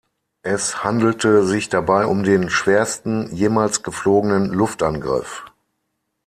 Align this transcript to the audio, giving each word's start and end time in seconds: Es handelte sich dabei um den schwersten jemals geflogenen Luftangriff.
Es 0.41 0.83
handelte 0.83 1.45
sich 1.45 1.69
dabei 1.69 2.07
um 2.07 2.23
den 2.23 2.49
schwersten 2.49 3.31
jemals 3.35 3.83
geflogenen 3.83 4.47
Luftangriff. 4.51 5.45